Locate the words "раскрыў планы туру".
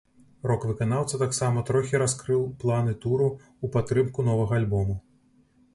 2.05-3.29